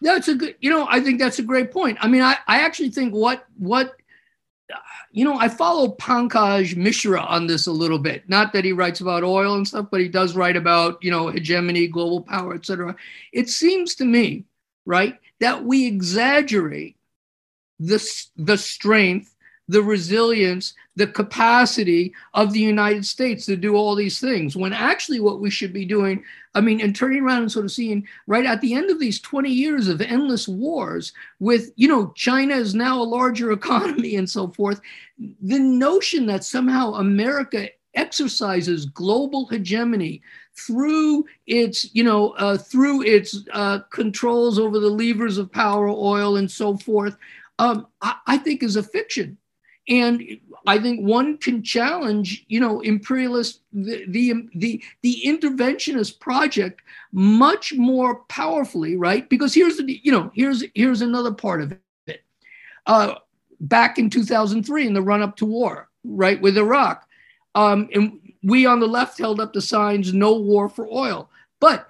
[0.00, 1.98] That's a good, you know, I think that's a great point.
[2.00, 3.94] I mean, I, I actually think what, what,
[5.12, 8.28] you know, I follow Pankaj Mishra on this a little bit.
[8.28, 11.28] Not that he writes about oil and stuff, but he does write about, you know,
[11.28, 12.96] hegemony, global power, etc.
[13.32, 14.44] It seems to me,
[14.84, 16.96] right, that we exaggerate
[17.78, 19.33] the, the strength
[19.68, 24.56] the resilience, the capacity of the United States to do all these things.
[24.56, 26.22] When actually, what we should be doing,
[26.54, 29.20] I mean, and turning around and sort of seeing right at the end of these
[29.20, 34.28] 20 years of endless wars, with, you know, China is now a larger economy and
[34.28, 34.80] so forth,
[35.18, 40.20] the notion that somehow America exercises global hegemony
[40.56, 46.36] through its you know uh, through its uh, controls over the levers of power oil
[46.36, 47.16] and so forth
[47.58, 49.38] um, I, I, think is a fiction
[49.88, 50.22] and
[50.66, 57.74] I think one can challenge, you know, imperialist the the the, the interventionist project much
[57.74, 59.28] more powerfully, right?
[59.28, 62.22] Because here's the you know here's here's another part of it.
[62.86, 63.14] Uh,
[63.60, 67.06] back in 2003, in the run up to war, right with Iraq,
[67.54, 71.28] um, and we on the left held up the signs "No war for oil,"
[71.60, 71.86] but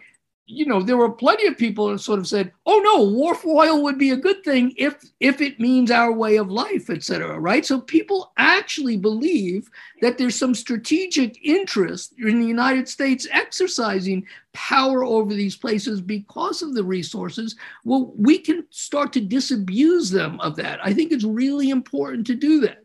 [0.47, 3.65] you know, there were plenty of people that sort of said, "Oh no, war for
[3.65, 7.39] oil would be a good thing if if it means our way of life, etc."
[7.41, 7.65] Right?
[7.65, 9.71] So people actually believe
[10.03, 16.61] that there's some strategic interest in the United States exercising power over these places because
[16.63, 17.57] of the resources.
[17.85, 20.79] Well, we can start to disabuse them of that.
[20.85, 22.84] I think it's really important to do that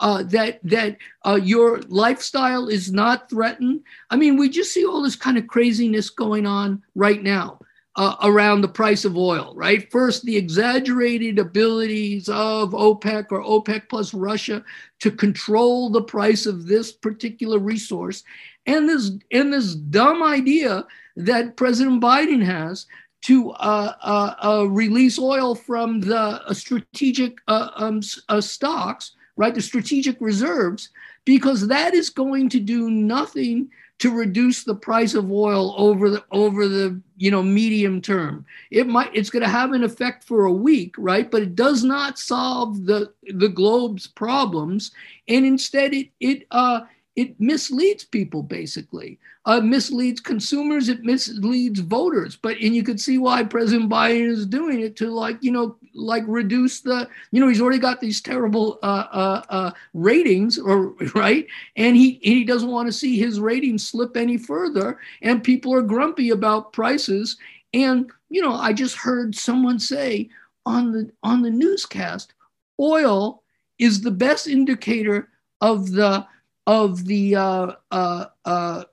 [0.00, 3.82] uh, that that uh, your lifestyle is not threatened.
[4.10, 7.60] I mean, we just see all this kind of craziness going on right now.
[7.96, 9.90] Uh, around the price of oil, right?
[9.90, 14.64] First, the exaggerated abilities of OPEC or OPEC plus Russia
[15.00, 18.22] to control the price of this particular resource,
[18.64, 20.86] and this and this dumb idea
[21.16, 22.86] that President Biden has
[23.22, 29.54] to uh, uh, uh, release oil from the uh, strategic um, stocks right?
[29.54, 30.90] The strategic reserves,
[31.24, 36.24] because that is going to do nothing to reduce the price of oil over the
[36.32, 38.44] over the you know medium term.
[38.70, 41.30] It might it's going to have an effect for a week, right?
[41.30, 44.92] But it does not solve the the globe's problems,
[45.28, 46.80] and instead it it uh,
[47.16, 49.18] it misleads people basically.
[49.46, 52.36] Uh, misleads consumers it misleads voters.
[52.36, 55.76] But and you could see why president biden is doing it to like you know
[55.94, 60.94] like reduce the you know he's already got these terrible uh, uh, uh ratings or
[61.14, 61.46] right?
[61.76, 65.82] And he he doesn't want to see his ratings slip any further and people are
[65.82, 67.36] grumpy about prices.
[67.72, 70.30] And you know i just heard someone say
[70.64, 72.32] on the on the newscast
[72.80, 73.42] oil
[73.78, 75.28] is the best indicator
[75.60, 76.26] of the
[76.66, 78.84] of the uh, uh, uh,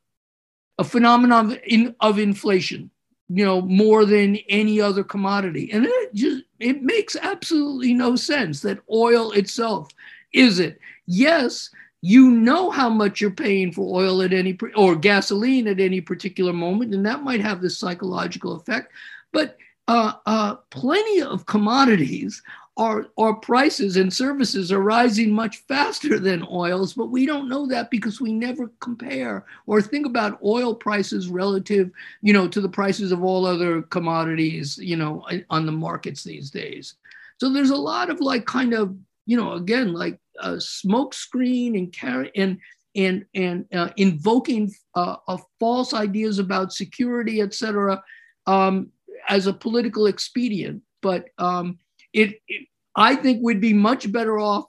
[0.77, 2.91] a phenomenon of, in, of inflation,
[3.29, 5.71] you know, more than any other commodity.
[5.71, 9.89] And it just it makes absolutely no sense that oil itself
[10.33, 10.79] is it.
[11.05, 11.69] Yes,
[12.01, 16.53] you know how much you're paying for oil at any or gasoline at any particular
[16.53, 18.91] moment, and that might have this psychological effect.
[19.31, 22.41] But uh, uh, plenty of commodities
[22.77, 27.65] our, our prices and services are rising much faster than oils, but we don't know
[27.67, 31.89] that because we never compare or think about oil prices relative,
[32.21, 36.51] you know, to the prices of all other commodities, you know, on the markets these
[36.51, 36.95] days.
[37.39, 38.95] So there's a lot of like kind of,
[39.25, 42.59] you know, again, like a smoke screen and carry and
[42.95, 45.15] and and uh, invoking uh,
[45.59, 48.03] false ideas about security, et cetera,
[48.45, 48.91] um,
[49.27, 50.81] as a political expedient.
[51.01, 51.79] But um,
[52.13, 54.65] it, it, I think we'd be much better off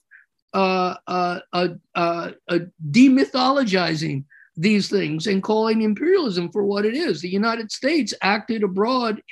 [0.54, 2.30] uh, uh, uh, uh,
[2.90, 4.24] demythologizing
[4.56, 7.20] these things and calling imperialism for what it is.
[7.20, 9.22] The United States acted abroad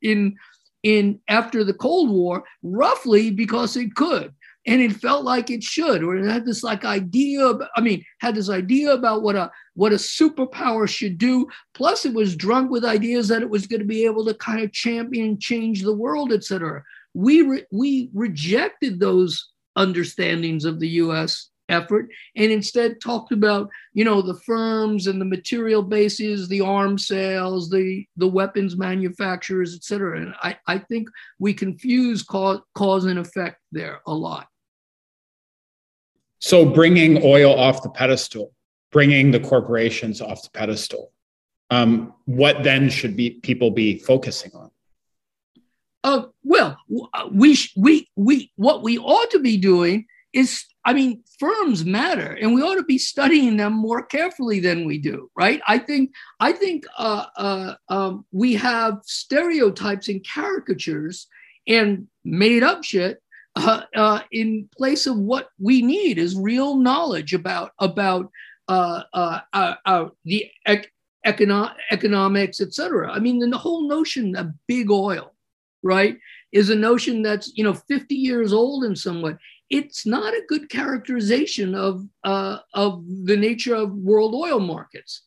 [0.00, 0.36] in
[0.82, 4.32] in after the Cold War roughly because it could.
[4.66, 7.52] And it felt like it should, or it had this like idea.
[7.76, 11.46] I mean, had this idea about what a what a superpower should do.
[11.74, 14.62] Plus, it was drunk with ideas that it was going to be able to kind
[14.62, 16.82] of champion, change the world, et cetera.
[17.14, 21.50] We re- we rejected those understandings of the U.S.
[21.68, 27.08] effort and instead talked about you know the firms and the material bases the arms
[27.08, 31.08] sales the the weapons manufacturers et cetera and i i think
[31.40, 34.46] we confuse cause, cause and effect there a lot
[36.38, 38.52] so bringing oil off the pedestal
[38.92, 41.12] bringing the corporations off the pedestal
[41.70, 44.70] um, what then should be people be focusing on
[46.04, 46.78] uh, well
[47.32, 52.54] we we we what we ought to be doing is I mean, firms matter, and
[52.54, 55.60] we ought to be studying them more carefully than we do, right?
[55.66, 61.26] I think I think uh, uh, um, we have stereotypes and caricatures
[61.66, 63.20] and made up shit
[63.56, 68.30] uh, uh in place of what we need is real knowledge about about
[68.68, 70.92] uh, uh, the ec-
[71.24, 73.10] econo- economics, etc.
[73.12, 75.34] I mean, the whole notion of big oil,
[75.82, 76.18] right,
[76.52, 79.36] is a notion that's you know 50 years old in some way
[79.70, 85.22] it's not a good characterization of, uh, of the nature of world oil markets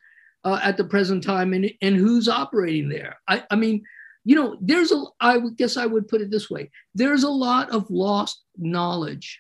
[0.46, 3.18] uh, at the present time and, and who's operating there.
[3.28, 3.84] I, I mean,
[4.26, 7.70] you know, there's a, I guess I would put it this way there's a lot
[7.72, 9.40] of lost knowledge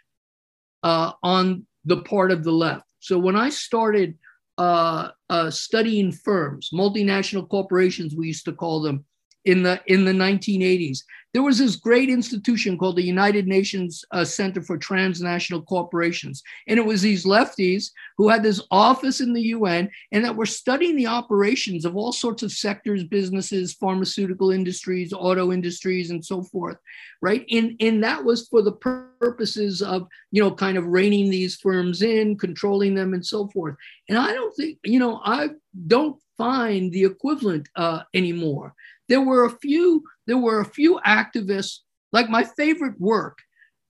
[0.84, 2.86] uh, on the part of the left.
[3.00, 4.18] So when I started
[4.58, 9.06] uh, uh, studying firms, multinational corporations, we used to call them
[9.46, 11.00] in the in the 1980s,
[11.34, 16.42] there was this great institution called the United Nations uh, Center for Transnational Corporations.
[16.68, 20.48] And it was these lefties who had this office in the UN and that were
[20.48, 26.42] studying the operations of all sorts of sectors, businesses, pharmaceutical industries, auto industries, and so
[26.42, 26.78] forth,
[27.22, 27.46] right?
[27.52, 32.02] And, and that was for the purposes of, you know, kind of reining these firms
[32.02, 33.76] in, controlling them, and so forth.
[34.10, 35.50] And I don't think, you know, I
[35.86, 38.74] don't find the equivalent uh, anymore.
[39.10, 41.80] There were a few there were a few activists,
[42.12, 43.39] like my favorite work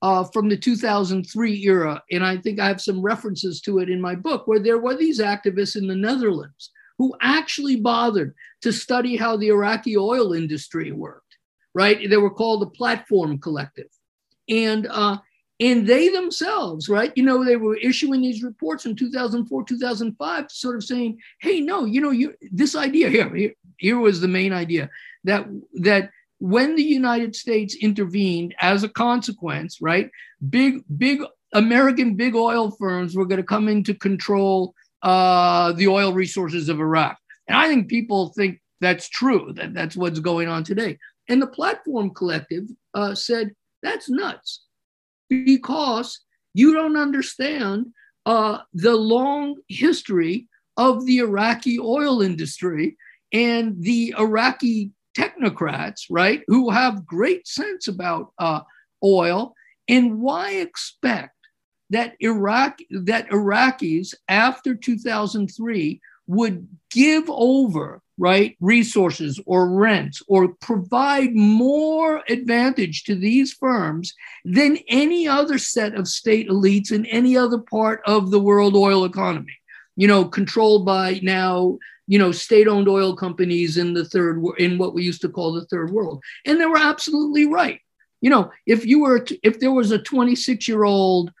[0.02, 4.00] uh, from the 2003 era, and I think I have some references to it in
[4.00, 9.16] my book, where there were these activists in the Netherlands who actually bothered to study
[9.16, 11.36] how the Iraqi oil industry worked,
[11.74, 12.08] right?
[12.08, 13.88] They were called the Platform Collective.
[14.50, 15.16] And, uh,
[15.60, 17.10] and they themselves, right?
[17.16, 21.86] You know, they were issuing these reports in 2004, 2005, sort of saying, hey, no,
[21.86, 24.90] you know, you, this idea here, here, here was the main idea
[25.24, 30.10] that, that when the United States intervened as a consequence, right?
[30.48, 31.22] Big, big
[31.52, 36.68] American big oil firms were going to come in to control uh, the oil resources
[36.68, 37.18] of Iraq.
[37.48, 40.98] And I think people think that's true, that that's what's going on today.
[41.28, 42.64] And the Platform Collective
[42.94, 43.52] uh, said,
[43.82, 44.62] that's nuts
[45.28, 46.20] because
[46.54, 47.86] you don't understand
[48.26, 52.96] uh, the long history of the Iraqi oil industry
[53.32, 58.60] and the Iraqi technocrats, right, who have great sense about uh,
[59.02, 59.54] oil.
[59.88, 61.34] And why expect
[61.90, 71.34] that Iraq that Iraqis after 2003 would give over right resources or rents or provide
[71.34, 74.14] more advantage to these firms
[74.44, 79.04] than any other set of state elites in any other part of the world oil
[79.04, 79.56] economy
[79.96, 81.76] you know controlled by now
[82.10, 85.64] you know, state-owned oil companies in the third in what we used to call the
[85.66, 87.78] third world, and they were absolutely right.
[88.20, 91.32] You know, if you were if there was a 26-year-old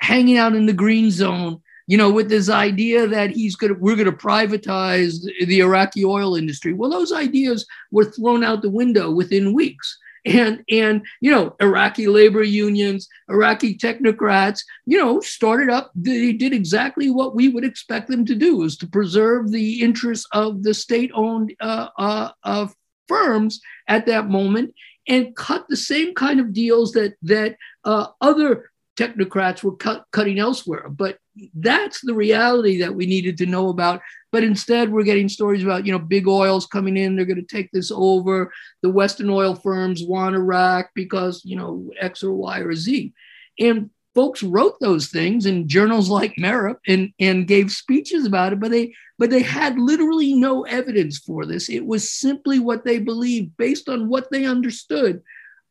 [0.00, 3.96] hanging out in the green zone, you know, with this idea that he's gonna we're
[3.96, 9.10] gonna privatize the, the Iraqi oil industry, well, those ideas were thrown out the window
[9.10, 9.98] within weeks
[10.28, 16.52] and and you know iraqi labor unions iraqi technocrats you know started up they did
[16.52, 20.74] exactly what we would expect them to do is to preserve the interests of the
[20.74, 22.66] state owned uh, uh, uh,
[23.06, 24.74] firms at that moment
[25.08, 30.38] and cut the same kind of deals that that uh, other technocrats were cut, cutting
[30.38, 30.88] elsewhere.
[30.88, 31.18] But
[31.54, 35.86] that's the reality that we needed to know about but instead, we're getting stories about,
[35.86, 37.16] you know, big oils coming in.
[37.16, 38.52] They're going to take this over.
[38.82, 43.12] The Western oil firms want Iraq because, you know, X or Y or Z.
[43.58, 48.60] And folks wrote those things in journals like MERIP and, and gave speeches about it,
[48.60, 51.68] but they but they had literally no evidence for this.
[51.68, 55.22] It was simply what they believed based on what they understood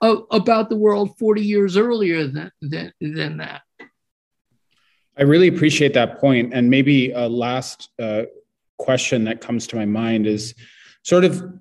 [0.02, 3.62] uh, about the world 40 years earlier than, than, than that.
[5.18, 6.54] I really appreciate that point.
[6.54, 8.24] And maybe a last uh,
[8.78, 10.54] question that comes to my mind is
[11.04, 11.54] sort of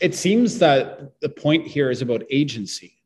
[0.00, 2.98] it seems that the point here is about agency.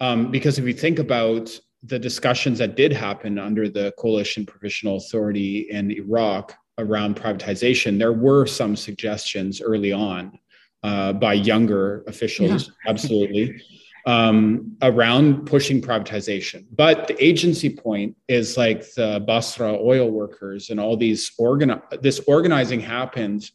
[0.00, 4.96] Um, because if you think about the discussions that did happen under the coalition provisional
[4.96, 10.38] authority in Iraq around privatization, there were some suggestions early on
[10.82, 12.90] uh, by younger officials, yeah.
[12.90, 13.60] absolutely,
[14.06, 16.64] um, around pushing privatization.
[16.72, 21.80] But the agency point is like the Basra oil workers and all these organ.
[22.00, 23.50] This organizing happened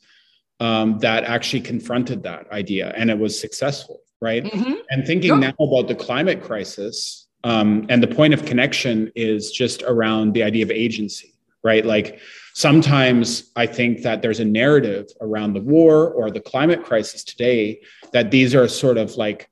[0.60, 4.44] um, that actually confronted that idea, and it was successful, right?
[4.44, 4.74] Mm-hmm.
[4.90, 9.84] And thinking now about the climate crisis, um, and the point of connection is just
[9.84, 11.34] around the idea of agency,
[11.64, 11.86] right?
[11.86, 12.20] Like
[12.54, 17.82] sometimes I think that there's a narrative around the war or the climate crisis today
[18.14, 19.50] that these are sort of like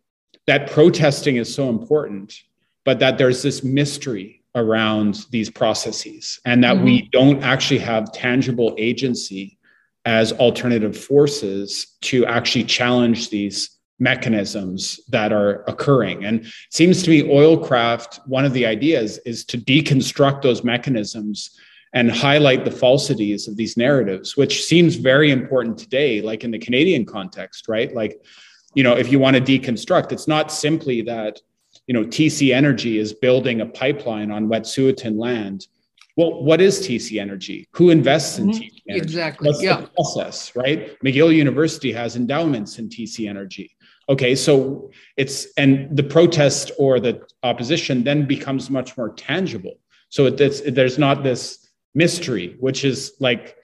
[0.47, 2.33] that protesting is so important,
[2.83, 6.85] but that there's this mystery around these processes and that mm-hmm.
[6.85, 9.57] we don't actually have tangible agency
[10.05, 16.25] as alternative forces to actually challenge these mechanisms that are occurring.
[16.25, 21.57] And it seems to me Oilcraft, one of the ideas is to deconstruct those mechanisms
[21.93, 26.59] and highlight the falsities of these narratives, which seems very important today, like in the
[26.59, 27.95] Canadian context, right?
[27.95, 28.21] Like,
[28.75, 31.41] you know, if you want to deconstruct, it's not simply that,
[31.87, 35.67] you know, TC Energy is building a pipeline on Wet'suwet'en land.
[36.17, 37.67] Well, what is TC Energy?
[37.71, 38.61] Who invests in mm-hmm.
[38.61, 39.01] TC Energy?
[39.01, 39.49] Exactly.
[39.49, 39.81] What's yeah.
[39.81, 40.97] the process, right?
[41.01, 43.75] McGill University has endowments in TC Energy.
[44.07, 49.79] Okay, so it's and the protest or the opposition then becomes much more tangible.
[50.09, 53.57] So it's, there's not this mystery, which is like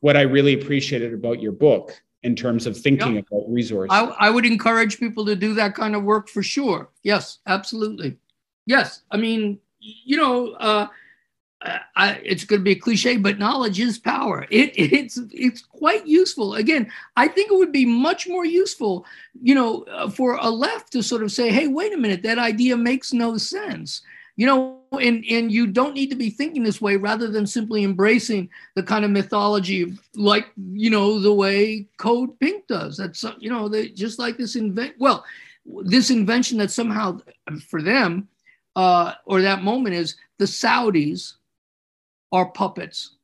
[0.00, 3.26] what I really appreciated about your book in terms of thinking yep.
[3.30, 3.88] about resources.
[3.90, 6.90] I, I would encourage people to do that kind of work for sure.
[7.02, 8.16] Yes, absolutely.
[8.66, 10.88] Yes, I mean, you know, uh,
[11.62, 14.46] I, it's going to be a cliche, but knowledge is power.
[14.50, 16.54] It, it's it's quite useful.
[16.54, 19.06] Again, I think it would be much more useful,
[19.40, 22.38] you know, uh, for a left to sort of say, "Hey, wait a minute, that
[22.38, 24.02] idea makes no sense."
[24.38, 27.82] You know, and and you don't need to be thinking this way, rather than simply
[27.82, 32.96] embracing the kind of mythology, like you know, the way Code Pink does.
[32.96, 34.94] That's you know, they just like this invent.
[34.98, 35.24] Well,
[35.82, 37.18] this invention that somehow
[37.68, 38.28] for them,
[38.76, 41.34] uh, or that moment is the Saudis
[42.30, 43.16] are puppets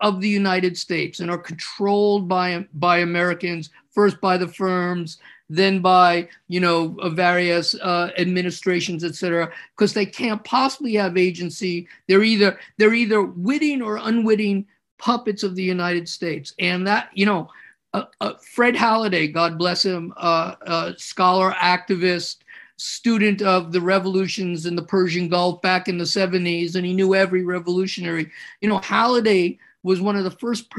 [0.00, 5.18] of the United States and are controlled by, by Americans, first by the firms,
[5.48, 11.88] then by you know various uh, administrations, et cetera, because they can't possibly have agency.
[12.08, 14.66] They're either they're either witting or unwitting
[14.98, 17.48] puppets of the United States, and that you know,
[17.92, 22.38] uh, uh, Fred Halliday, God bless him, uh, scholar, activist,
[22.76, 27.14] student of the revolutions in the Persian Gulf back in the 70s, and he knew
[27.14, 28.30] every revolutionary.
[28.60, 30.70] You know, Halliday was one of the first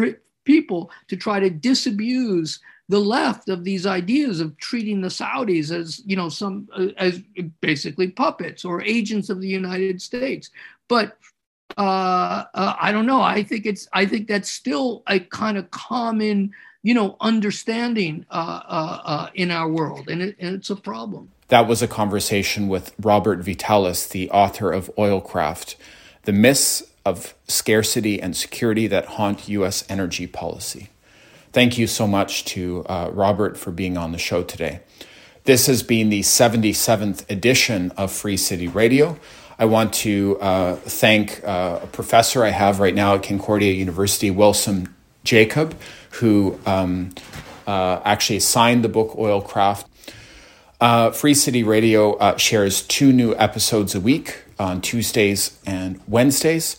[0.43, 2.59] people to try to disabuse
[2.89, 7.21] the left of these ideas of treating the Saudis as, you know, some uh, as
[7.61, 10.49] basically puppets or agents of the United States.
[10.87, 11.17] But
[11.77, 13.21] uh, uh, I don't know.
[13.21, 13.87] I think it's.
[13.93, 19.51] I think that's still a kind of common, you know, understanding uh, uh, uh, in
[19.51, 21.29] our world, and, it, and it's a problem.
[21.49, 25.75] That was a conversation with Robert Vitalis, the author of Oilcraft,
[26.23, 29.85] The Myths of Scarcity and Security That Haunt U.S.
[29.87, 30.89] Energy Policy.
[31.57, 34.81] Thank you so much to uh, Robert for being on the show today.
[35.45, 39.17] This has been the 77th edition of Free City Radio.
[39.57, 44.29] I want to uh, thank uh, a professor I have right now at Concordia University,
[44.29, 44.93] Wilson
[45.23, 45.75] Jacob,
[46.11, 47.09] who um,
[47.65, 49.85] uh, actually signed the book Oilcraft
[50.79, 56.77] uh, Free City Radio uh, shares two new episodes a week on Tuesdays and Wednesdays.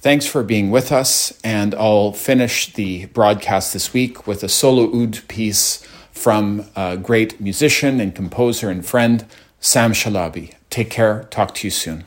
[0.00, 5.02] Thanks for being with us, and I'll finish the broadcast this week with a solo
[5.02, 5.78] oud piece
[6.12, 9.24] from a great musician and composer and friend,
[9.60, 10.55] Sam Shalabi.
[10.76, 11.24] Take care.
[11.30, 12.04] Talk to you soon.